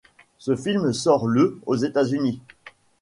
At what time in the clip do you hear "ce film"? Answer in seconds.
0.39-0.93